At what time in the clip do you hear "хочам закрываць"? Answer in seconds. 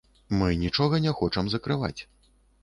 1.19-2.01